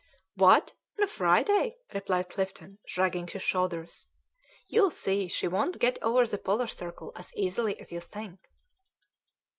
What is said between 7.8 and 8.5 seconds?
you think."